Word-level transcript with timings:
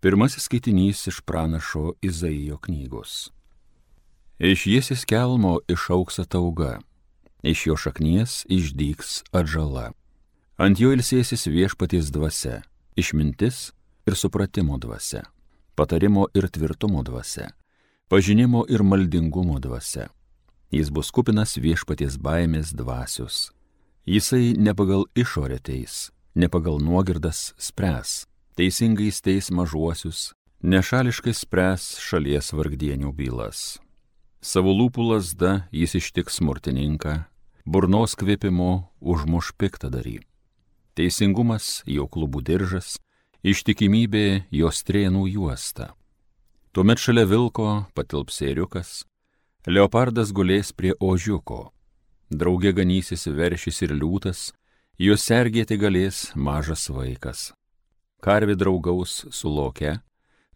Pirmasis 0.00 0.42
skaitinys 0.42 1.06
iš 1.06 1.20
pranašo 1.20 1.92
Izaijo 2.00 2.56
knygos. 2.56 3.28
Iš 4.40 4.62
jėsis 4.66 5.02
kelmo 5.04 5.58
išauks 5.68 6.22
atauga, 6.22 6.78
iš 7.44 7.66
jo 7.66 7.76
šaknies 7.76 8.46
išdyks 8.48 9.10
atžala. 9.36 9.90
Ant 10.56 10.80
jo 10.80 10.94
ilsėsis 10.96 11.44
viešpaties 11.52 12.08
dvasia, 12.16 12.62
išmintis 12.96 13.58
ir 14.08 14.16
supratimo 14.16 14.80
dvasia, 14.80 15.26
patarimo 15.76 16.30
ir 16.32 16.48
tvirtumo 16.48 17.04
dvasia, 17.04 17.50
pažinimo 18.08 18.64
ir 18.72 18.80
maldingumo 18.80 19.60
dvasia. 19.60 20.08
Jis 20.72 20.88
bus 20.88 21.12
kupinas 21.12 21.58
viešpaties 21.60 22.16
baimės 22.16 22.72
dvasios. 22.72 23.50
Jisai 24.08 24.56
ne 24.56 24.72
pagal 24.72 25.04
išorę 25.12 25.60
teis, 25.60 26.08
ne 26.32 26.48
pagal 26.48 26.80
nuogirdas 26.80 27.52
spręs 27.60 28.29
teisingai 28.60 29.08
steis 29.08 29.46
mažuosius, 29.48 30.34
nešališkai 30.60 31.32
spręs 31.32 31.84
šalies 32.04 32.50
vargdienių 32.52 33.08
bylas. 33.16 33.78
Savo 34.44 34.74
lūpų 34.76 35.06
lasda 35.14 35.52
jis 35.72 35.94
ištiks 35.96 36.36
smurtininką, 36.42 37.14
burnos 37.64 38.12
kvėpimo 38.20 38.90
užmuš 39.00 39.54
piktadarį. 39.56 40.18
Teisingumas 40.92 41.80
jo 41.88 42.04
klubų 42.04 42.42
diržas, 42.44 42.98
ištikimybė 43.40 44.26
jo 44.52 44.68
strėnų 44.68 45.24
juosta. 45.38 45.94
Tuomet 46.76 47.00
šalia 47.00 47.24
vilko 47.30 47.68
patilps 47.96 48.42
ėriukas, 48.44 48.90
leopardas 49.64 50.34
gulės 50.36 50.74
prie 50.76 50.92
ožiuko, 51.00 51.70
draugė 52.28 52.74
ganysis 52.76 53.24
veršys 53.24 53.80
ir 53.88 53.96
liūtas, 53.96 54.50
juos 55.00 55.24
sergėti 55.24 55.80
galės 55.80 56.28
mažas 56.36 56.90
vaikas 56.92 57.48
karvi 58.20 58.56
draugaus 58.56 59.24
su 59.30 59.48
loke, 59.48 59.98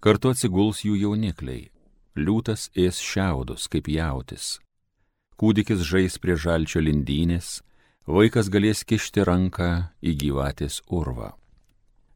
kartu 0.04 0.32
atsiguls 0.34 0.84
jų 0.84 0.98
jaunikliai, 1.00 1.70
liūtas 2.16 2.68
ės 2.76 3.00
šiaudus 3.00 3.68
kaip 3.72 3.88
jautis. 3.88 4.58
Kūdikis 5.40 5.82
žais 5.82 6.18
prie 6.22 6.36
žalčio 6.38 6.82
lindynės, 6.84 7.62
vaikas 8.06 8.50
galės 8.52 8.84
kišti 8.84 9.24
ranką 9.26 9.70
į 10.04 10.14
gyvatės 10.20 10.82
urvą. 10.92 11.32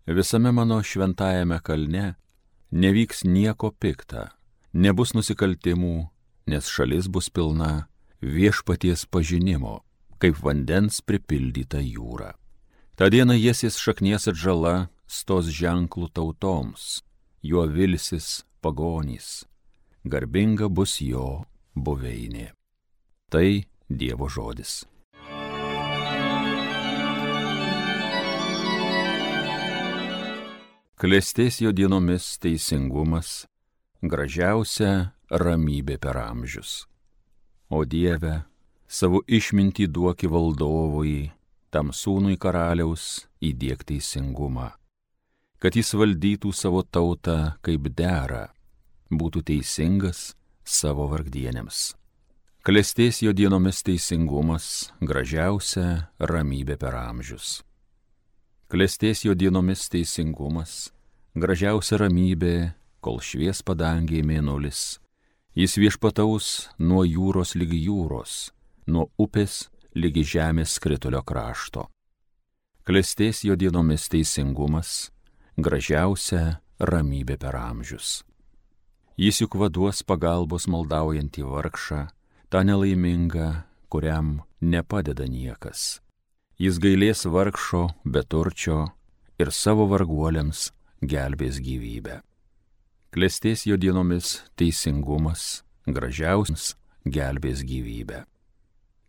Visame 0.07 0.53
mano 0.55 0.79
šventajame 0.85 1.59
kalne 1.65 2.15
nevyks 2.71 3.25
nieko 3.25 3.73
pikta, 3.73 4.31
nebus 4.73 5.15
nusikaltimų, 5.17 6.09
nes 6.49 6.69
šalis 6.69 7.09
bus 7.09 7.29
pilna 7.29 7.89
viešpaties 8.23 9.05
pažinimo, 9.11 9.83
kaip 10.19 10.39
vandens 10.43 11.03
pripildyta 11.05 11.83
jūra. 11.83 12.35
Ta 12.97 13.09
diena 13.13 13.37
jėsis 13.37 13.79
šaknies 13.79 14.29
atžala 14.31 14.89
stos 15.09 15.49
ženklų 15.49 16.11
tautoms, 16.13 17.01
juo 17.41 17.65
vilsis 17.67 18.45
pagonys, 18.61 19.47
garbinga 20.05 20.69
bus 20.69 21.01
jo 21.01 21.45
buveinė. 21.75 22.53
Tai 23.33 23.65
Dievo 23.89 24.29
žodis. 24.29 24.85
Klestės 30.99 31.61
jo 31.63 31.71
dienomis 31.73 32.27
teisingumas, 32.43 33.47
gražiausia 34.03 35.15
ramybė 35.31 35.97
per 36.03 36.19
amžius. 36.21 36.83
O 37.71 37.85
Dieve, 37.89 38.43
savo 38.85 39.23
išmintį 39.25 39.87
duoki 39.89 40.29
valdovui, 40.29 41.31
tam 41.71 41.95
sūnui 41.95 42.37
karaliaus 42.41 43.29
įdėk 43.41 43.87
teisingumą 43.89 44.73
kad 45.59 45.77
jis 45.77 45.95
valdytų 45.99 46.53
savo 46.55 46.83
tautą 46.83 47.59
kaip 47.67 47.89
dera, 47.97 48.49
būtų 49.11 49.43
teisingas 49.51 50.33
savo 50.65 51.09
vargdienėms. 51.11 51.95
Klestės 52.69 53.23
jo 53.23 53.33
dienomis 53.33 53.81
teisingumas, 53.87 54.91
gražiausia 55.01 56.11
ramybė 56.21 56.77
per 56.77 56.99
amžius. 56.99 57.63
Klestės 58.69 59.25
jo 59.25 59.33
dienomis 59.33 59.87
teisingumas, 59.89 60.91
gražiausia 61.33 61.97
ramybė, 62.03 62.75
kol 63.01 63.23
švies 63.25 63.63
padangė 63.65 64.21
mėnulis. 64.27 64.99
Jis 65.57 65.79
viešpataus 65.81 66.69
nuo 66.79 67.07
jūros 67.09 67.55
lygi 67.57 67.81
jūros, 67.87 68.51
nuo 68.87 69.09
upės 69.17 69.71
lygi 69.97 70.27
žemės 70.37 70.77
skritulio 70.77 71.23
krašto. 71.25 71.87
Klestės 72.85 73.43
jo 73.49 73.57
dienomis 73.57 74.07
teisingumas, 74.13 75.09
gražiausia 75.59 76.61
ramybė 76.79 77.35
per 77.43 77.57
amžius. 77.59 78.23
Jis 79.19 79.41
juk 79.43 79.57
vaduos 79.59 80.05
pagalbos 80.07 80.69
maldaujantį 80.71 81.43
vargšą, 81.51 82.05
tą 82.47 82.63
nelaimingą, 82.63 83.65
kuriam 83.91 84.45
nepadeda 84.63 85.27
niekas. 85.27 85.99
Jis 86.63 86.79
gailės 86.79 87.25
vargšo, 87.27 87.89
beturčio 88.07 88.85
ir 89.43 89.51
savo 89.51 89.89
varguoliams 89.91 90.69
gelbės 91.03 91.59
gyvybę. 91.59 92.21
Klestės 93.11 93.67
jo 93.67 93.75
dienomis 93.81 94.45
teisingumas, 94.55 95.65
gražiausias 95.87 96.77
gelbės 97.03 97.67
gyvybę. 97.67 98.23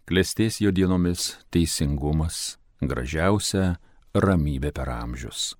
Klestės 0.10 0.62
jo 0.64 0.74
dienomis 0.74 1.36
teisingumas, 1.54 2.58
gražiausia 2.82 3.76
ramybė 4.18 4.74
per 4.74 4.90
amžius 4.90 5.54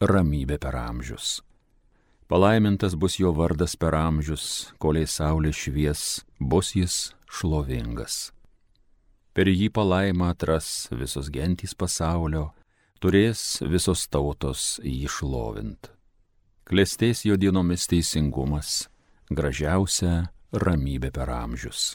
ramybė 0.00 0.58
per 0.62 0.76
amžius. 0.78 1.40
Palaimintas 2.26 2.96
bus 2.98 3.20
jo 3.20 3.30
vardas 3.32 3.76
per 3.78 3.94
amžius, 3.94 4.72
koliai 4.82 5.06
saulė 5.06 5.52
švies, 5.54 6.24
bus 6.40 6.72
jis 6.74 6.96
šlovingas. 7.30 8.32
Per 9.36 9.46
jį 9.46 9.68
palaimą 9.70 10.32
atras 10.32 10.88
visos 10.90 11.28
gentys 11.30 11.74
pasaulio, 11.78 12.48
turės 12.98 13.60
visos 13.62 14.06
tautos 14.08 14.80
jį 14.82 15.06
šlovint. 15.12 15.92
Klestės 16.66 17.22
jo 17.28 17.36
dienomis 17.38 17.86
teisingumas, 17.86 18.88
gražiausia 19.30 20.32
ramybė 20.50 21.12
per 21.14 21.30
amžius. 21.30 21.94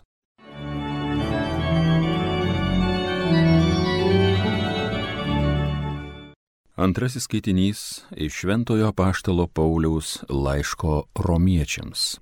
Antrasis 6.82 7.24
skaitinys 7.24 8.02
iš 8.18 8.34
Šventojo 8.34 8.92
Paštalo 8.92 9.48
Pauliaus 9.48 10.24
laiško 10.30 11.04
romiečiams. 11.16 12.20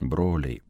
Broliai, 0.00 0.60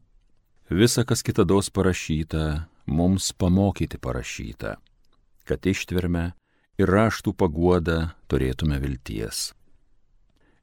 visa, 0.69 1.05
kas 1.07 1.23
kitados 1.23 1.69
parašyta, 1.69 2.65
mums 2.85 3.31
pamokyti 3.31 3.97
parašyta, 3.97 4.73
kad 5.47 5.65
ištverme 5.65 6.23
ir 6.75 6.91
raštų 6.91 7.31
paguodą 7.39 8.09
turėtume 8.27 8.81
vilties. 8.83 9.53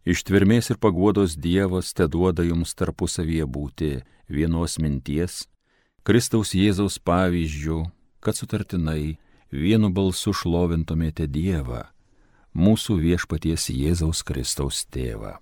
Ištvermės 0.05 0.69
ir 0.75 0.77
paguodos 0.85 1.39
Dievas 1.41 1.95
te 1.97 2.05
duoda 2.13 2.45
jums 2.45 2.77
tarpusavyje 2.77 3.47
būti 3.49 3.89
vienos 4.29 4.77
minties, 4.77 5.47
Kristaus 6.05 6.53
Jėzaus 6.53 7.01
pavyzdžių, 7.01 7.81
kad 8.21 8.37
sutartinai 8.37 9.17
vienu 9.49 9.89
balsu 9.89 10.37
šlovintumėte 10.37 11.25
Dievą 11.25 11.87
mūsų 12.55 12.99
viešpaties 13.01 13.69
Jėzaus 13.71 14.23
Kristaus 14.27 14.85
tėvą. 14.91 15.37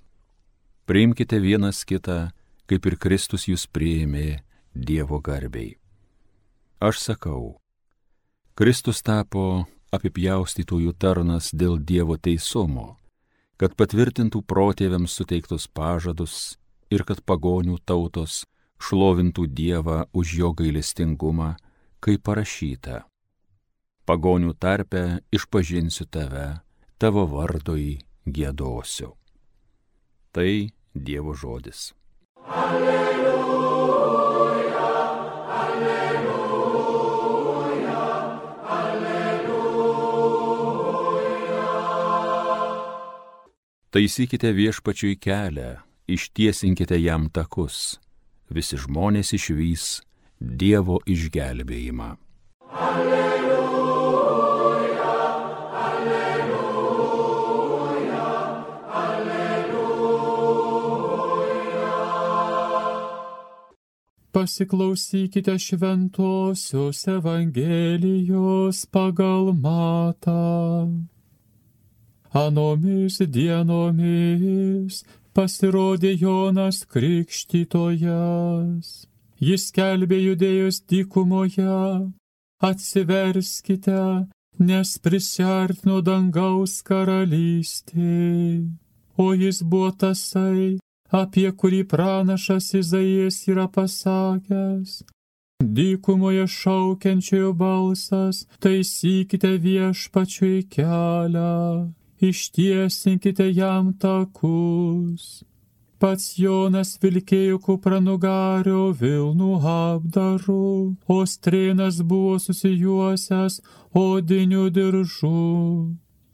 Priimkite 0.89 1.39
vienas 1.41 1.85
kitą, 1.85 2.31
kaip 2.69 2.87
ir 2.87 2.97
Kristus 2.97 3.49
jūs 3.49 3.67
priėmė 3.67 4.41
Dievo 4.75 5.21
garbiai. 5.21 5.77
Aš 6.81 7.01
sakau, 7.03 7.59
Kristus 8.55 9.03
tapo 9.03 9.67
apipjaustytųjų 9.95 10.93
tarnas 11.01 11.51
dėl 11.53 11.79
Dievo 11.81 12.19
teisumo, 12.21 12.97
kad 13.59 13.75
patvirtintų 13.75 14.45
protėviams 14.47 15.17
suteiktus 15.19 15.67
pažadus 15.67 16.59
ir 16.93 17.05
kad 17.09 17.25
pagonių 17.25 17.81
tautos 17.85 18.45
šlovintų 18.79 19.49
Dievą 19.51 20.05
už 20.13 20.35
jo 20.39 20.53
gailestingumą, 20.55 21.57
kaip 22.01 22.23
parašyta. 22.23 23.03
Pagonių 24.07 24.55
tarpe 24.55 25.21
išpažinsiu 25.35 26.07
tave 26.07 26.61
tavo 26.99 27.23
vardui 27.31 27.99
gėdosiu. 28.27 29.15
Tai 30.35 30.71
Dievo 30.99 31.35
žodis. 31.35 31.95
Alleluja, 32.49 33.35
alleluja, 35.61 36.43
alleluja. 38.79 39.95
Taisykite 43.95 44.51
viešpačiui 44.59 45.17
kelią, 45.23 45.71
ištiesinkite 46.11 46.99
jam 46.99 47.31
takus, 47.31 48.01
visi 48.51 48.77
žmonės 48.77 49.33
išvys 49.39 50.03
Dievo 50.39 50.99
išgelbėjimą. 51.07 52.17
Alleluja. 52.75 53.38
Pasiklausykite 64.33 65.59
šventosios 65.59 67.09
Evangelijos 67.09 68.87
pagal 68.93 69.53
matą. 69.53 70.89
Anomis 72.35 73.19
dienomis 73.35 75.05
pasirodė 75.33 76.13
Jonas 76.21 76.85
Krikštytojas. 76.93 78.89
Jis 79.39 79.71
kelbė 79.73 80.19
judėjus 80.19 80.83
dykumoje. 80.91 82.11
Atsiverskite, 82.59 84.27
nes 84.59 84.99
prisartino 84.99 86.01
dangaus 86.03 86.83
karalystė. 86.83 88.67
O 89.17 89.33
jis 89.35 89.63
buvo 89.63 89.91
tasai, 89.95 90.79
apie 91.11 91.51
kurį 91.53 91.85
pranašas 91.89 92.75
Izaijas 92.75 93.41
yra 93.49 93.69
pasakęs. 93.69 95.03
Dykumoje 95.59 96.47
šaukiančiojo 96.47 97.53
balsas, 97.53 98.47
taisykite 98.63 99.57
viešpačiui 99.65 100.63
kelią, 100.71 101.93
ištiesinkite 102.21 103.49
jam 103.51 103.93
takus. 103.99 105.43
Pats 105.99 106.37
Jonas 106.39 106.93
vilkėjo 107.03 107.59
kupranugario 107.59 108.93
Vilnų 109.01 109.55
apdaru, 109.67 110.95
o 111.11 111.17
strėnas 111.27 111.99
buvo 112.07 112.37
susijuosęs 112.39 113.59
odiniu 113.99 114.69
diržu. 114.71 115.35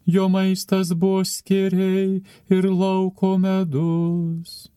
Jo 0.05 0.29
maistas 0.29 0.93
buvo 0.93 1.23
skiriai 1.25 2.21
ir 2.53 2.69
lauko 2.69 3.37
medus. 3.41 4.69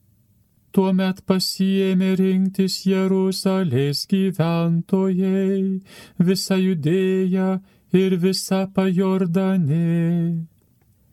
Tuomet 0.73 1.21
pasiėmė 1.29 2.15
rinktis 2.17 2.79
Jeruzalės 2.85 4.05
gyventojai, 4.09 5.81
visa 6.29 6.57
judėja 6.61 7.49
ir 7.93 8.17
visa 8.25 8.65
pajordanė. 8.73 10.45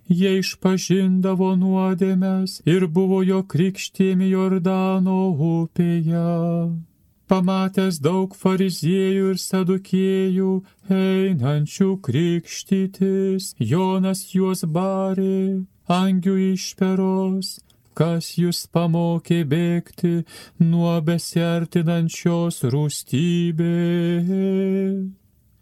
Jie 0.07 0.33
išpažindavo 0.39 1.55
nuodėmes 1.61 2.61
ir 2.69 2.87
buvo 2.87 3.23
jo 3.27 3.41
krikštėmi 3.43 4.29
Jordano 4.31 5.23
upėje 5.53 6.27
pamatęs 7.31 7.99
daug 8.03 8.35
fariziejų 8.39 9.31
ir 9.33 9.39
sadukėjų 9.43 10.51
einančių 10.97 11.89
krikštytis, 12.07 13.55
Jonas 13.59 14.21
juos 14.35 14.63
barė, 14.77 15.67
angių 15.91 16.37
išperos, 16.53 17.49
kas 17.99 18.25
jūs 18.39 18.67
pamokė 18.75 19.41
bėgti 19.51 20.15
nuo 20.63 20.95
besiartinančios 21.09 22.63
rūstybės. 22.75 24.29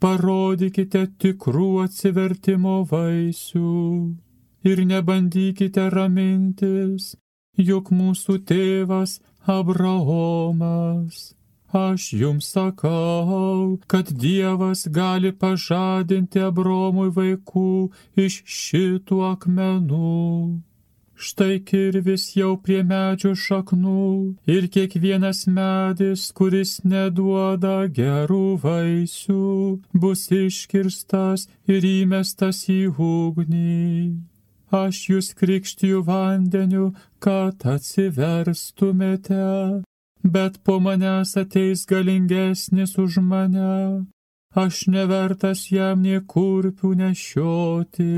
Parodykite 0.05 1.03
tikrų 1.23 1.69
atsivertimo 1.87 2.77
vaisių 2.91 3.77
ir 4.69 4.83
nebandykite 4.91 5.87
ramintis, 5.95 7.15
juk 7.57 7.89
mūsų 7.95 8.35
tėvas 8.51 9.21
Abraomas 9.55 11.33
Aš 11.75 12.13
jums 12.13 12.53
sakau, 12.55 13.79
kad 13.91 14.07
Dievas 14.23 14.87
gali 14.87 15.33
pažadinti 15.35 16.39
Abromui 16.49 17.09
vaikų 17.17 17.71
iš 18.25 18.37
šitų 18.47 19.17
akmenų. 19.33 20.21
Štai 21.19 21.57
kirvis 21.67 22.27
jau 22.39 22.53
prie 22.63 22.83
medžio 22.87 23.33
šaknų 23.45 24.05
ir 24.55 24.69
kiekvienas 24.77 25.41
medis, 25.57 26.27
kuris 26.39 26.77
neduoda 26.93 27.89
gerų 27.99 28.59
vaisių, 28.63 29.47
bus 30.05 30.23
iškirstas 30.31 31.49
ir 31.67 31.89
įmestas 31.91 32.61
į 32.71 32.95
ugnį. 33.09 34.15
Aš 34.71 35.01
jūs 35.11 35.33
krikštiju 35.43 36.05
vandeniu, 36.07 36.87
kad 37.19 37.67
atsiverstumėte 37.75 39.43
bet 40.25 40.59
po 40.65 40.81
manęs 40.81 41.37
ateis 41.37 41.85
galingesnis 41.87 42.99
už 42.99 43.19
mane, 43.31 44.07
aš 44.55 44.87
nevertas 44.89 45.69
jam 45.71 46.03
nie 46.03 46.21
kurpių 46.33 46.95
nešioti. 47.01 48.13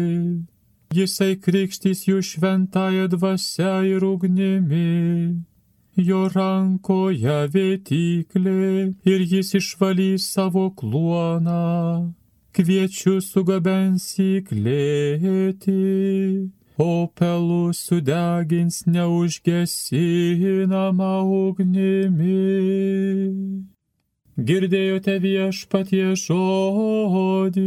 Jisai 0.94 1.35
krikštys 1.44 2.06
jų 2.06 2.23
šventąją 2.23 3.08
dvasę 3.12 3.73
ir 3.91 4.05
ugnimi. 4.06 5.43
Jo 5.97 6.26
rankoje 6.29 7.38
vėtyklė 7.55 8.94
ir 9.12 9.25
jis 9.32 9.55
išvalys 9.58 10.29
savo 10.35 10.69
kluoną. 10.79 12.12
Kviečiu 12.56 13.19
sugabens 13.20 14.06
į 14.20 14.31
klėtį 14.49 15.81
o 16.78 17.08
pelų 17.17 17.73
sudegins 17.73 18.84
neužgesinamą 18.87 21.25
ugnimi. 21.25 22.37
Girdėjote 24.37 25.17
viešpatie 25.25 26.12
žodį. 26.20 27.64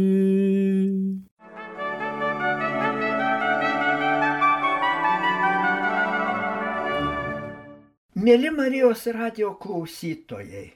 Mėly 8.20 8.50
Marijos 8.52 9.06
radio 9.16 9.54
klausytojai, 9.58 10.68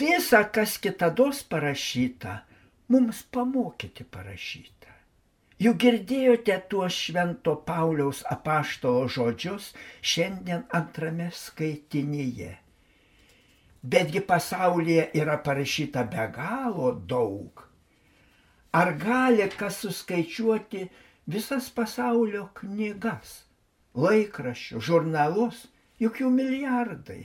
visa, 0.00 0.44
kas 0.54 0.78
kitados 0.78 1.42
parašyta, 1.50 2.44
mums 2.88 3.24
pamokyti 3.34 4.04
parašyti. 4.06 4.79
Juk 5.60 5.76
girdėjote 5.82 6.54
tuos 6.72 6.96
švento 6.96 7.52
Pauliaus 7.68 8.22
apaštalo 8.34 9.02
žodžius 9.12 9.66
šiandien 10.00 10.62
antrame 10.78 11.26
skaitinyje. 11.36 12.54
Betgi 13.82 14.22
pasaulyje 14.30 15.04
yra 15.20 15.36
parašyta 15.44 16.06
be 16.14 16.24
galo 16.36 16.94
daug. 17.12 17.66
Ar 18.72 18.94
gali 19.02 19.50
kas 19.60 19.82
suskaičiuoti 19.84 20.86
visas 21.34 21.68
pasaulio 21.76 22.46
knygas, 22.62 23.36
laikraščių, 24.06 24.80
žurnalus, 24.88 25.66
juk 26.00 26.22
jų 26.22 26.32
milijardai. 26.40 27.20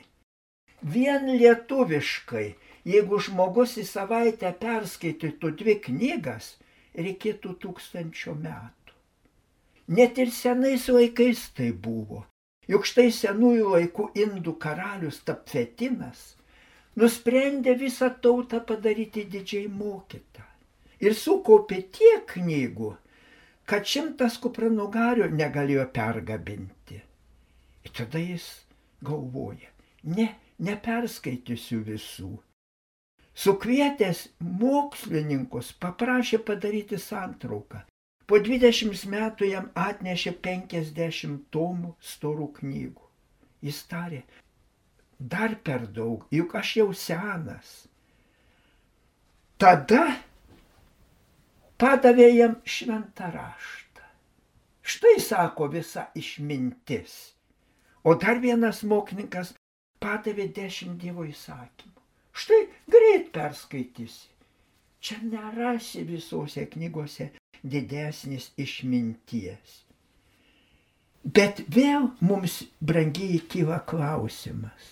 Vien 0.81 1.31
lietuviškai, 1.39 2.45
jeigu 2.83 3.23
žmogus 3.29 3.79
į 3.79 3.87
savaitę 3.87 4.51
perskaitytų 4.59 5.55
dvi 5.63 5.79
knygas, 5.87 6.57
reikėtų 6.97 7.55
tūkstančio 7.63 8.35
metų. 8.39 8.95
Net 9.97 10.17
ir 10.17 10.31
senais 10.33 10.87
laikais 10.89 11.49
tai 11.57 11.69
buvo. 11.71 12.23
Juk 12.65 12.87
štai 12.89 13.11
senųjų 13.13 13.75
laikų 13.75 14.07
indų 14.17 14.55
karalius 14.61 15.19
Tapfetinas 15.27 16.31
nusprendė 16.97 17.75
visą 17.77 18.09
tautą 18.23 18.61
padaryti 18.65 19.25
didžiai 19.29 19.67
mokytą. 19.69 20.45
Ir 21.03 21.13
sukaupė 21.13 21.81
tiek 21.93 22.23
knygų, 22.31 22.95
kad 23.69 23.85
šimtas 23.85 24.39
kupranugarių 24.41 25.27
negalėjo 25.35 25.85
pergabinti. 25.93 27.01
Ir 27.85 27.93
tada 27.99 28.21
jis 28.21 28.47
galvoja, 29.05 29.69
ne, 30.03 30.31
neperskaitysiu 30.65 31.81
visų, 31.85 32.31
Sukvietęs 33.35 34.21
mokslininkus 34.39 35.73
paprašė 35.83 36.39
padaryti 36.47 36.99
santrauką. 37.01 37.81
Po 38.25 38.39
20 38.39 39.03
metų 39.11 39.49
jam 39.49 39.65
atnešė 39.77 40.31
50 40.45 41.41
tomų 41.53 41.91
storų 42.11 42.47
knygų. 42.59 43.03
Jis 43.65 43.81
tarė, 43.91 44.21
dar 45.19 45.57
per 45.67 45.85
daug, 45.97 46.23
juk 46.31 46.55
aš 46.55 46.71
jau 46.79 46.87
senas. 47.01 47.73
Tada 49.61 50.01
padavė 51.81 52.29
jam 52.33 52.55
šventą 52.63 53.29
raštą. 53.35 54.07
Štai 54.81 55.15
sako 55.19 55.69
visa 55.75 56.07
išmintis. 56.15 57.17
O 58.03 58.15
dar 58.21 58.39
vienas 58.39 58.83
mokslininkas 58.83 59.53
padavė 59.99 60.47
dešimt 60.55 60.99
Dievo 61.01 61.25
įsakymų. 61.25 61.94
Štai 62.35 62.65
greit 62.91 63.31
perskaitysi. 63.35 64.27
Čia 64.99 65.21
nerasi 65.23 66.03
visose 66.03 66.65
knygose 66.67 67.29
didesnis 67.63 68.49
išminties. 68.59 69.81
Bet 71.25 71.63
vėl 71.73 72.09
mums 72.21 72.59
brangiai 72.81 73.39
kyla 73.49 73.79
klausimas. 73.89 74.91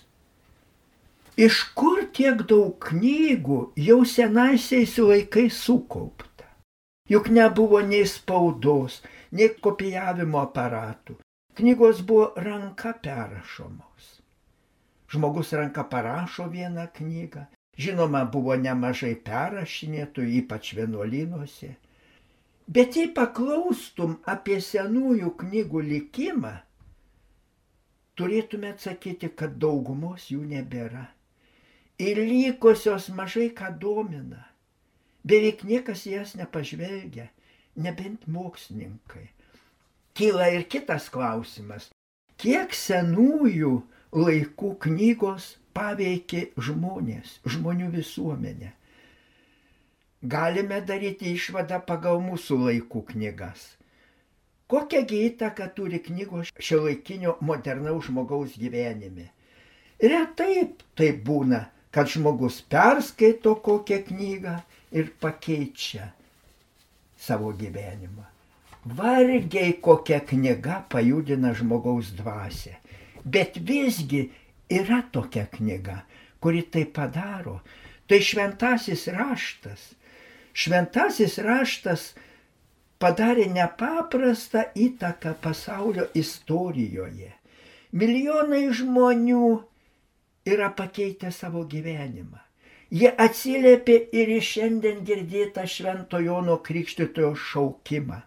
Iš 1.33 1.59
kur 1.77 2.03
tiek 2.13 2.45
daug 2.49 2.77
knygų 2.87 3.59
jau 3.87 3.99
senaisiais 4.05 4.95
laikais 5.01 5.59
sukaupta? 5.65 6.45
Juk 7.09 7.29
nebuvo 7.33 7.81
nei 7.83 8.05
spaudos, 8.07 9.01
nei 9.33 9.49
kopijavimo 9.65 10.39
aparatų. 10.45 11.17
Knygos 11.57 12.05
buvo 12.05 12.31
ranka 12.37 12.93
perrašomos. 13.03 14.12
Žmogus 15.13 15.53
ranka 15.53 15.83
parašo 15.85 16.47
vieną 16.49 16.87
knygą. 16.97 17.45
Žinoma, 17.77 18.23
buvo 18.33 18.55
nemažai 18.57 19.13
perrašinėtų, 19.27 20.25
ypač 20.39 20.73
vienuolynuose. 20.77 21.73
Bet 22.67 22.97
jei 22.97 23.09
paklaustum 23.13 24.15
apie 24.33 24.59
senųjų 24.61 25.33
knygų 25.41 25.81
likimą, 25.89 26.53
turėtume 28.17 28.71
atsakyti, 28.73 29.29
kad 29.37 29.57
daugumos 29.61 30.29
jų 30.31 30.45
nebėra. 30.53 31.07
Ir 32.01 32.17
likusios 32.17 33.09
mažai 33.13 33.49
ką 33.57 33.69
domina. 33.81 34.47
Beveik 35.23 35.63
niekas 35.63 36.07
jas 36.09 36.33
nepažvelgia, 36.35 37.29
nebent 37.75 38.25
mokslininkai. 38.27 39.29
Kyla 40.13 40.49
ir 40.53 40.65
kitas 40.69 41.09
klausimas. 41.13 41.89
Kiek 42.37 42.73
senųjų 42.75 43.75
laikų 44.13 44.75
knygos 44.85 45.53
paveikė 45.73 46.47
žmonės, 46.57 47.39
žmonių 47.49 47.89
visuomenę? 47.93 48.71
Galime 50.23 50.79
daryti 50.87 51.33
išvadą 51.35 51.81
pagal 51.87 52.21
mūsų 52.23 52.59
laikų 52.67 53.01
knygas. 53.11 53.63
Kokią 54.71 55.03
įtaką 55.17 55.67
turi 55.75 55.99
knygos 55.99 56.53
šiuolaikinio 56.57 57.37
modernaus 57.41 58.07
žmogaus 58.07 58.55
gyvenime? 58.57 59.27
Retai 59.99 60.69
taip 60.97 61.19
būna, 61.27 61.65
kad 61.93 62.09
žmogus 62.09 62.61
perskaito 62.71 63.55
kokią 63.65 63.99
knygą 64.07 64.55
ir 64.91 65.11
pakeičia 65.21 66.07
savo 67.17 67.51
gyvenimą. 67.59 68.25
Vargiai 68.85 69.77
kokia 69.81 70.19
knyga 70.19 70.81
pajudina 70.89 71.53
žmogaus 71.53 72.11
dvasę. 72.17 72.75
Bet 73.25 73.57
visgi 73.57 74.27
yra 74.69 75.01
tokia 75.11 75.45
knyga, 75.51 76.03
kuri 76.41 76.63
tai 76.71 76.85
padaro. 76.85 77.61
Tai 78.07 78.19
šventasis 78.19 79.07
raštas. 79.15 79.93
Šventasis 80.53 81.39
raštas 81.41 82.11
padarė 82.99 83.47
nepaprastą 83.51 84.67
įtaką 84.75 85.33
pasaulio 85.41 86.09
istorijoje. 86.13 87.31
Milijonai 87.93 88.67
žmonių 88.73 89.47
yra 90.49 90.69
pakeitę 90.75 91.31
savo 91.31 91.63
gyvenimą. 91.69 92.41
Jie 92.93 93.09
atsiliepė 93.25 93.95
ir 94.13 94.31
į 94.35 94.39
šiandien 94.45 94.99
girdėtą 95.07 95.63
Švento 95.65 96.19
Jono 96.21 96.59
Krikštitojo 96.61 97.31
šaukimą. 97.33 98.19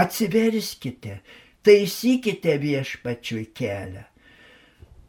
Atsiverskite, 0.00 1.18
taisykite 1.66 2.54
viešpačiui 2.62 3.50
kelią. 3.52 4.06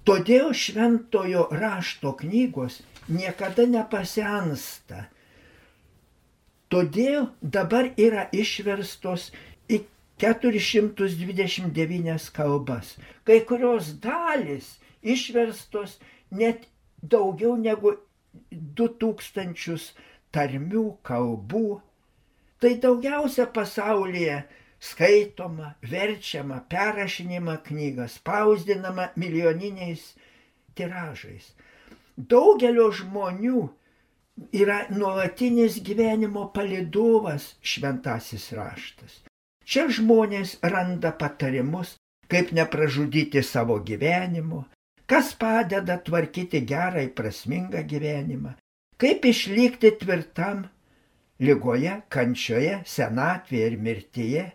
Todėl 0.07 0.53
šventojo 0.57 1.43
rašto 1.53 2.15
knygos 2.17 2.81
niekada 3.09 3.65
nepasensta. 3.69 5.05
Todėl 6.71 7.27
dabar 7.41 7.91
yra 7.99 8.29
išverstos 8.33 9.31
į 9.69 9.83
429 10.23 12.31
kalbas. 12.33 12.95
Kai 13.27 13.39
kurios 13.45 13.93
dalis 14.01 14.79
išverstos 15.01 15.99
net 16.31 16.67
daugiau 17.01 17.57
negu 17.59 17.97
2000 18.51 19.93
tarmių 20.31 20.97
kalbų. 21.05 21.81
Tai 22.61 22.71
daugiausia 22.81 23.45
pasaulyje 23.49 24.43
skaitoma, 24.81 25.75
verčiama, 25.85 26.63
perrašinima 26.69 27.57
knyga, 27.67 28.07
spausdinama 28.07 29.11
milijoniniais 29.15 30.15
tiražais. 30.75 31.51
Daugelio 32.17 32.89
žmonių 32.91 33.61
yra 34.57 34.85
nuolatinis 34.89 35.79
gyvenimo 35.85 36.47
palidovas 36.53 37.53
šventasis 37.61 38.51
raštas. 38.57 39.21
Čia 39.65 39.87
žmonės 39.93 40.57
randa 40.65 41.11
patarimus, 41.15 41.95
kaip 42.31 42.51
nepražudyti 42.55 43.43
savo 43.45 43.77
gyvenimo, 43.85 44.65
kas 45.05 45.33
padeda 45.35 45.99
tvarkyti 46.01 46.63
gerą 46.67 47.05
ir 47.05 47.13
prasmingą 47.15 47.83
gyvenimą, 47.87 48.55
kaip 48.97 49.25
išlikti 49.29 49.93
tvirtam 50.01 50.65
lygoje, 51.41 52.01
kančioje, 52.09 52.81
senatvėje 52.87 53.69
ir 53.71 53.77
mirtyje. 53.87 54.45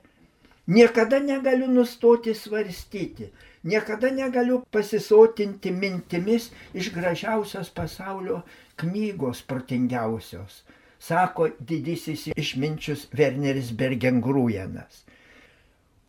Niekada 0.67 1.21
negaliu 1.23 1.69
nustoti 1.71 2.35
svarstyti, 2.35 3.29
niekada 3.63 4.11
negaliu 4.11 4.65
pasisotinti 4.71 5.71
mintimis 5.71 6.51
iš 6.75 6.91
gražiausios 6.95 7.71
pasaulio 7.71 8.41
knygos 8.77 9.43
protingiausios, 9.47 10.65
sako 10.99 11.49
didysis 11.61 12.27
išminčius 12.35 13.07
Werneris 13.15 13.71
Bergengrūjenas. 13.79 15.07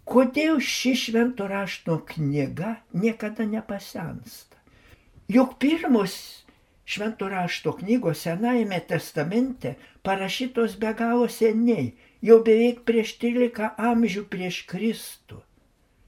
Kodėl 0.08 0.58
ši 0.64 0.96
švento 0.96 1.46
rašto 1.52 2.00
knyga 2.16 2.78
niekada 2.96 3.46
nepasensta? 3.46 4.58
Juk 5.28 5.58
pirmos 5.60 6.14
švento 6.88 7.28
rašto 7.30 7.74
knygos 7.78 8.22
Senajame 8.24 8.80
testamente 8.88 9.76
parašytos 10.02 10.78
be 10.80 10.94
galo 10.96 11.28
seniai, 11.28 11.92
jau 12.22 12.40
beveik 12.44 12.82
prieš 12.88 13.18
13 13.22 13.76
amžių 13.78 14.24
prieš 14.32 14.64
Kristų. 14.70 15.42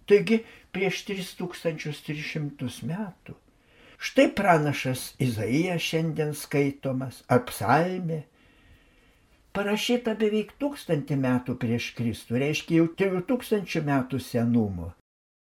Taigi 0.09 0.41
prieš 0.73 1.03
3300 1.09 2.89
metų. 2.89 3.35
Štai 3.99 4.29
pranašas 4.31 5.13
Izaijas 5.19 5.83
šiandien 5.83 6.31
skaitomas, 6.33 7.19
ar 7.27 7.43
psalmė, 7.49 8.21
parašyta 9.53 10.13
beveik 10.21 10.53
tūkstantį 10.61 11.17
metų 11.19 11.57
prieš 11.59 11.89
Kristų, 11.97 12.39
reiškia 12.39 12.79
jau 12.79 12.87
trijų 13.01 13.25
tūkstančių 13.31 13.83
metų 13.89 14.21
senumo. 14.23 14.93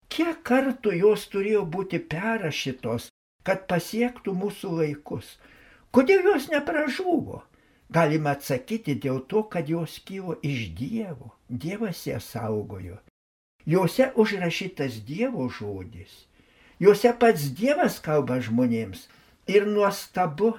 Kiek 0.09 0.41
kartų 0.47 0.95
jos 0.97 1.27
turėjo 1.29 1.67
būti 1.69 2.01
perrašytos, 2.01 3.11
kad 3.45 3.67
pasiektų 3.71 4.33
mūsų 4.41 4.73
laikus? 4.81 5.37
Kodėl 5.93 6.25
jos 6.31 6.49
nepražuvo? 6.49 7.43
Galima 7.93 8.35
atsakyti 8.35 8.97
dėl 9.03 9.21
to, 9.31 9.45
kad 9.53 9.69
jos 9.71 9.99
kilo 10.05 10.39
iš 10.43 10.71
Dievo. 10.79 11.33
Dievas 11.49 12.03
jas 12.07 12.27
saugojo. 12.35 12.99
Jose 13.67 14.11
užrašytas 14.15 15.03
Dievo 15.07 15.49
žodis. 15.49 16.27
Jose 16.83 17.13
pats 17.19 17.51
Dievas 17.57 18.01
kalba 18.03 18.41
žmonėms. 18.43 19.07
Ir 19.47 19.67
nuostabu, 19.71 20.57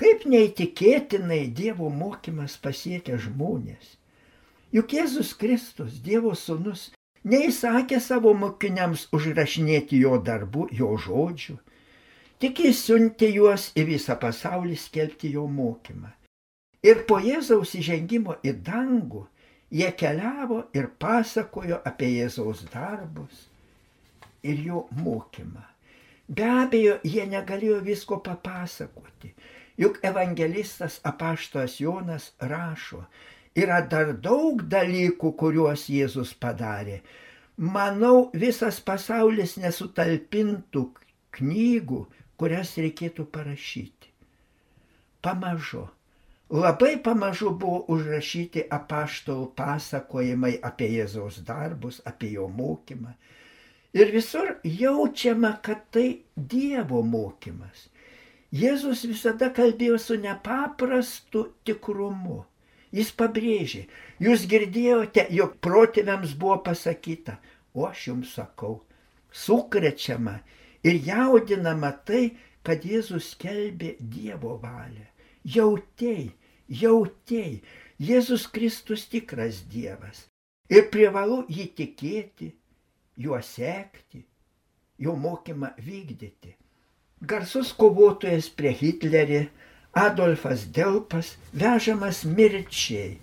Kaip 0.00 0.22
neįtikėtinai 0.32 1.42
Dievo 1.56 1.90
mokymas 1.92 2.54
pasiekia 2.64 3.18
žmonės. 3.20 3.98
Juk 4.72 4.94
Jėzus 4.96 5.34
Kristus, 5.36 5.98
Dievo 6.06 6.32
sūnus, 6.42 6.86
neįsakė 7.28 7.98
savo 8.00 8.32
mokiniams 8.32 9.04
užrašinėti 9.12 10.00
jo 10.00 10.16
darbų, 10.28 10.70
jo 10.78 10.94
žodžių, 11.06 11.58
tik 12.42 12.64
jis 12.66 12.80
siuntė 12.88 13.28
juos 13.36 13.68
į 13.78 13.86
visą 13.92 14.16
pasaulį 14.18 14.76
skelbti 14.84 15.30
jo 15.36 15.46
mokymą. 15.46 16.10
Ir 16.82 17.04
po 17.06 17.20
Jėzaus 17.22 17.76
įžengimo 17.78 18.40
į 18.42 18.56
dangų 18.66 19.22
jie 19.70 19.90
keliavo 19.94 20.64
ir 20.74 20.88
pasakojo 20.98 21.78
apie 21.86 22.08
Jėzaus 22.16 22.64
darbus 22.72 23.44
ir 24.42 24.58
jo 24.66 24.86
mokymą. 24.98 25.62
Be 26.28 26.48
abejo, 26.48 26.96
jie 27.04 27.26
negalėjo 27.30 27.78
visko 27.86 28.18
papasakoti. 28.26 29.30
Juk 29.78 30.00
evangelistas 30.04 30.98
apaštas 31.06 31.78
Jonas 31.80 32.32
rašo, 32.40 33.04
yra 33.54 33.80
dar 33.86 34.12
daug 34.26 34.64
dalykų, 34.74 35.32
kuriuos 35.38 35.86
Jėzus 35.92 36.34
padarė. 36.34 37.00
Manau, 37.56 38.30
visas 38.34 38.80
pasaulis 38.80 39.54
nesutalpintų 39.60 40.84
knygų, 41.38 42.02
kurias 42.42 42.72
reikėtų 42.74 43.28
parašyti. 43.30 44.08
Pamažu, 45.22 45.84
labai 46.50 46.96
pamažu 47.04 47.52
buvo 47.54 47.84
užrašyti 47.94 48.64
apaštalų 48.78 49.44
pasakojimai 49.60 50.56
apie 50.70 50.88
Jėzaus 50.96 51.38
darbus, 51.46 52.00
apie 52.10 52.32
jo 52.32 52.48
mokymą. 52.50 53.14
Ir 53.94 54.10
visur 54.10 54.56
jaučiama, 54.66 55.52
kad 55.62 55.84
tai 55.94 56.06
Dievo 56.34 57.04
mokymas. 57.06 57.86
Jėzus 58.50 59.04
visada 59.06 59.52
kalbėjo 59.54 60.00
su 60.02 60.16
nepaprastu 60.24 61.44
tikrumu. 61.68 62.40
Jis 62.92 63.12
pabrėžė, 63.22 63.84
jūs 64.26 64.48
girdėjote, 64.50 65.28
jog 65.30 65.54
protėviams 65.64 66.34
buvo 66.42 66.58
pasakyta, 66.66 67.38
o 67.72 67.86
aš 67.86 68.08
jums 68.10 68.34
sakau, 68.40 68.80
sukrečiama 69.44 70.40
ir 70.84 70.98
jaudinama 71.06 71.92
tai, 72.06 72.24
kad 72.62 72.84
Jėzus 72.86 73.32
skelbė 73.34 73.96
Dievo 73.98 74.56
valią. 74.62 75.06
Jautėjai, 75.42 76.30
jautėjai, 76.68 77.60
Jėzus 78.02 78.46
Kristus 78.50 79.06
tikras 79.10 79.62
Dievas. 79.70 80.26
Ir 80.70 80.88
privalu 80.94 81.42
jį 81.50 81.66
tikėti, 81.78 82.52
juo 83.18 83.40
sekti, 83.42 84.24
jo 84.98 85.16
mokymą 85.16 85.74
vykdyti. 85.78 86.56
garsus 87.22 87.72
kovotojas 87.78 88.48
prie 88.50 88.72
Hitlerį, 88.74 89.42
Adolfas 89.94 90.64
Delpas, 90.74 91.36
vežamas 91.52 92.24
mirčiai. 92.24 93.18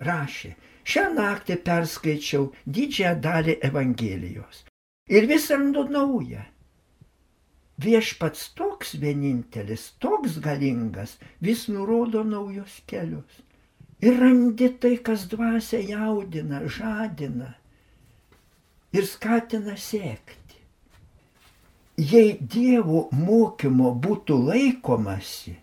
Rašė, 0.00 0.54
šią 0.84 1.04
naktį 1.14 1.58
perskaičiau 1.66 2.48
didžiąją 2.66 3.14
dalį 3.26 3.58
Evangelijos. 3.68 4.64
Ir 5.10 5.26
vis 5.30 5.48
randu 5.50 5.84
naują. 5.90 6.42
Viešpats 7.80 8.50
toks 8.54 8.94
vienintelis, 9.02 9.86
toks 9.98 10.36
galingas, 10.44 11.16
vis 11.40 11.66
nurodo 11.72 12.22
naujus 12.24 12.82
kelius. 12.86 13.40
Ir 14.04 14.20
randi 14.20 14.68
tai, 14.80 14.98
kas 15.04 15.26
dvasia 15.32 15.80
jaudina, 15.84 16.60
žadina 16.68 17.54
ir 18.92 19.08
skatina 19.08 19.76
sėkti 19.76 20.40
jei 22.00 22.36
Dievo 22.40 23.08
mokymo 23.12 23.92
būtų 24.04 24.36
laikomasi, 24.46 25.54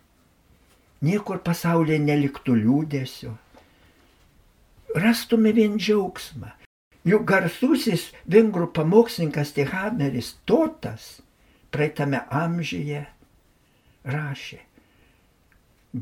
niekur 1.01 1.42
pasaulyje 1.46 1.98
neliktų 2.04 2.58
liūdėsio, 2.62 3.34
rastume 4.96 5.54
vien 5.58 5.77
džiaugsmą. 5.82 6.54
Juk 7.08 7.24
garsusis 7.30 8.10
vengrų 8.28 8.68
pamokslininkas 8.76 9.54
Tihameris 9.56 10.34
Totas 10.50 11.06
praeitame 11.72 12.20
amžiuje 12.28 13.06
rašė. 14.16 14.60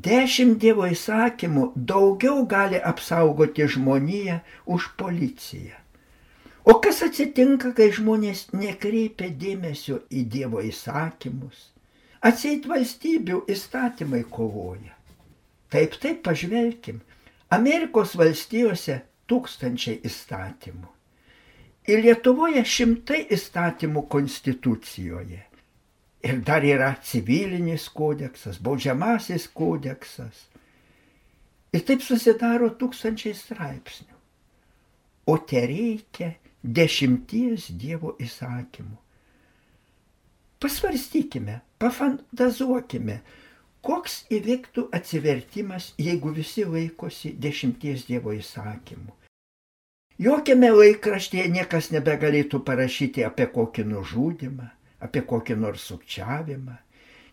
Dešimt 0.05 0.57
Dievo 0.63 0.87
įsakymų 0.89 1.67
daugiau 1.91 2.41
gali 2.49 2.79
apsaugoti 2.91 3.67
žmoniją 3.75 4.39
už 4.65 4.87
policiją. 4.97 5.77
O 6.65 6.79
kas 6.81 7.03
atsitinka, 7.05 7.75
kai 7.77 7.91
žmonės 7.93 8.47
nekreipia 8.57 9.29
dėmesio 9.29 9.99
į 10.09 10.25
Dievo 10.33 10.63
įsakymus? 10.65 11.69
Atseit 12.25 12.65
valstybių 12.65 13.43
įstatymai 13.53 14.23
kovoja. 14.25 14.95
Taip, 15.69 15.99
taip, 16.01 16.23
pažvelkim. 16.25 17.03
Amerikos 17.53 18.17
valstijose 18.17 19.03
tūkstančiai 19.29 20.01
įstatymų. 20.09 20.94
Ir 21.85 22.01
Lietuvoje 22.01 22.63
šimtai 22.65 23.19
įstatymų 23.35 24.07
konstitucijoje. 24.09 25.43
Ir 26.25 26.39
dar 26.41 26.65
yra 26.65 26.95
civilinis 27.05 27.85
kodeksas, 27.93 28.57
baudžiamasis 28.57 29.45
kodeksas. 29.53 30.47
Ir 31.75 31.83
taip 31.85 32.01
susidaro 32.01 32.71
tūkstančiai 32.79 33.35
straipsnių. 33.37 34.15
O 35.29 35.35
te 35.37 35.61
reikia 35.69 36.31
dešimties 36.65 37.67
Dievo 37.77 38.15
įsakymų. 38.21 38.97
Pasvarstykime, 40.65 41.59
pafantazuokime, 41.77 43.19
koks 43.85 44.23
įvyktų 44.33 44.87
atsivertimas, 44.97 45.91
jeigu 46.01 46.33
visi 46.33 46.65
laikosi 46.65 47.35
dešimties 47.37 48.07
Dievo 48.09 48.33
įsakymų. 48.33 49.13
Jokiame 50.21 50.71
laikraštėje 50.71 51.49
niekas 51.51 51.91
nebegalėtų 51.91 52.61
parašyti 52.67 53.25
apie 53.27 53.49
kokį 53.51 53.83
nužudimą, 53.89 54.69
apie 55.03 55.21
kokį 55.31 55.57
nors 55.59 55.87
sukčiavimą, 55.91 56.77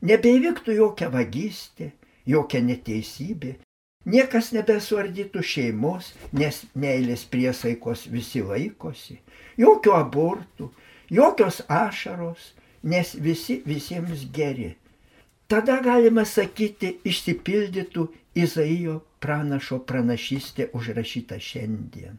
nebeivyktų 0.02 0.78
jokia 0.80 1.10
vagystė, 1.12 1.92
jokia 2.26 2.62
neteisybė, 2.66 3.54
Niekas 4.02 4.48
nebesuardytų 4.50 5.42
šeimos, 5.46 6.08
nes 6.34 6.64
meilės 6.74 7.22
priesaikos 7.30 8.08
visi 8.10 8.42
laikosi. 8.42 9.20
Jokių 9.62 9.92
abortų, 9.94 10.72
jokios 11.06 11.60
ašaros, 11.70 12.48
nes 12.82 13.14
visi 13.14 13.60
visiems 13.66 14.24
geri. 14.34 14.72
Tada 15.46 15.78
galima 15.84 16.24
sakyti, 16.26 16.96
išsipildytų 17.06 18.08
Izaijo 18.34 18.98
pranašo 19.22 19.78
pranašystė 19.86 20.72
užrašyta 20.74 21.38
šiandien. 21.38 22.18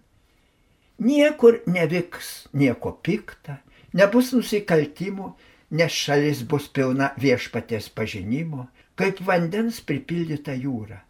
Niekur 1.00 1.62
nevyks 1.66 2.50
nieko 2.54 2.94
pikta, 3.04 3.62
nebus 3.94 4.34
nusikaltimų, 4.36 5.32
nes 5.74 5.96
šalis 6.06 6.44
bus 6.46 6.68
pilna 6.70 7.14
viešpatės 7.18 7.90
pažinimo, 7.90 8.68
kaip 8.96 9.24
vandens 9.26 9.82
pripildyta 9.82 10.54
jūra 10.54 11.02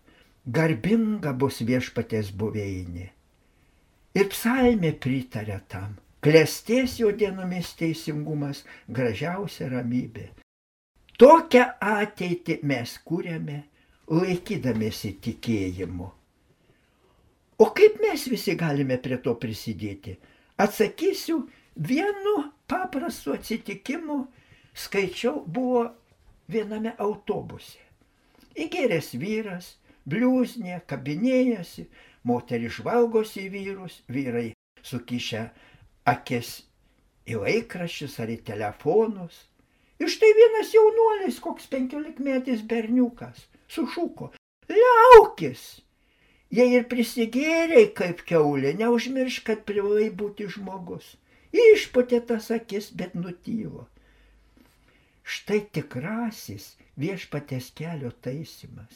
garbinga 0.46 1.34
bus 1.34 1.62
viešpatės 1.64 2.32
buveinė. 2.36 3.10
Ir 4.14 4.30
psalmė 4.30 4.94
pritarė 5.00 5.60
tam. 5.68 5.98
Klestės 6.24 7.00
jo 7.00 7.12
dienomis 7.12 7.74
teisingumas, 7.76 8.64
gražiausia 8.88 9.68
ramybė. 9.72 10.30
Tokią 11.20 11.64
ateitį 11.84 12.60
mes 12.64 12.96
kūrėme, 13.04 13.64
laikydamėsi 14.08 15.18
tikėjimu. 15.24 16.12
O 17.58 17.70
kaip 17.74 18.00
mes 18.02 18.26
visi 18.30 18.56
galime 18.58 18.98
prie 19.02 19.20
to 19.22 19.36
prisidėti? 19.40 20.16
Atsakysiu, 20.64 21.44
vienu 21.76 22.36
paprastu 22.70 23.34
atsitikimu 23.34 24.20
skaičiau 24.74 25.44
buvo 25.46 25.86
viename 26.50 26.96
autobuse. 26.98 27.80
Įgeręs 28.58 29.14
vyras 29.22 29.70
bliūznė, 30.10 30.82
kabinėjasi, 30.90 31.88
moteris 32.28 32.78
žvalgosi 32.80 33.48
į 33.48 33.54
vyrus, 33.54 34.02
vyrai 34.10 34.52
sukišę 34.84 35.48
akis 36.10 36.52
į 37.30 37.40
laikraščius 37.40 38.20
ar 38.20 38.34
į 38.34 38.40
telefonus. 38.50 39.46
Ir 40.02 40.12
štai 40.12 40.32
vienas 40.36 40.74
jaunuolis, 40.76 41.40
koks 41.40 41.70
penkiolikmetis 41.72 42.66
berniukas, 42.68 43.46
sušuko, 43.72 44.34
liaukis! 44.70 45.64
Jei 46.54 46.76
ir 46.78 46.86
prisigėrėjai 46.90 47.88
kaip 47.98 48.22
keulė, 48.30 48.76
neužmiršk, 48.78 49.46
kad 49.48 49.64
privalai 49.70 50.10
būti 50.22 50.46
žmogus. 50.56 51.16
Išputė 51.54 52.20
tas 52.30 52.50
akis, 52.54 52.92
bet 53.00 53.16
nutylo. 53.18 53.88
Štai 55.24 55.64
tikrasis 55.74 56.74
viešpatės 57.00 57.72
kelio 57.78 58.12
taisimas. 58.26 58.94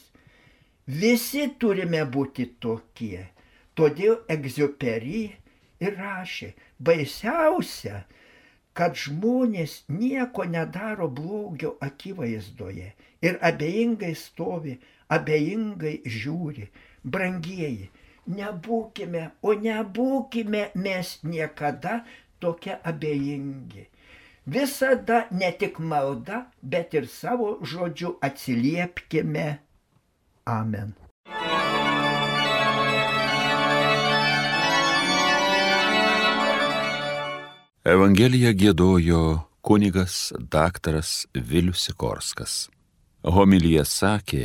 Visi 0.86 1.48
turime 1.60 2.04
būti 2.16 2.46
tokie. 2.62 3.26
Todėl 3.78 4.20
egziupery 4.34 5.24
ir 5.84 5.98
rašė, 5.98 6.52
baisiausia, 6.78 8.02
kad 8.78 8.94
žmonės 8.98 9.82
nieko 9.90 10.46
nedaro 10.46 11.08
blogio 11.20 11.74
akivaizdoje 11.82 12.92
ir 13.26 13.38
abejingai 13.50 14.14
stovi, 14.18 14.76
abejingai 15.16 15.96
žiūri. 16.18 16.68
Brangieji, 17.04 17.90
nebūkime, 18.28 19.30
o 19.42 19.54
nebūkime 19.54 20.70
mes 20.74 21.18
niekada 21.22 22.02
tokie 22.40 22.78
abejingi. 22.84 23.86
Visada 24.48 25.26
ne 25.30 25.52
tik 25.52 25.78
malda, 25.78 26.46
bet 26.62 26.94
ir 26.96 27.08
savo 27.12 27.58
žodžiu 27.62 28.16
atsiliepkime 28.24 29.48
Amen. 30.48 30.94
Evangeliją 37.88 38.52
gėdojo 38.56 39.20
kunigas 39.64 40.32
daktaras 40.52 41.26
Vilius 41.34 41.84
Sikorskas. 41.88 42.54
Homilyje 43.24 43.84
sakė 43.88 44.44